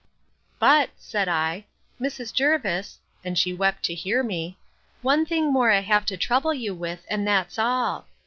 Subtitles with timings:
[0.57, 1.67] But, said I,
[2.01, 2.33] Mrs.
[2.33, 4.57] Jervis, (and she wept to hear me,)
[5.03, 8.07] one thing more I have to trouble you with, and that's all.